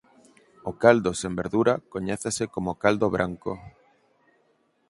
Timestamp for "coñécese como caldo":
1.93-3.07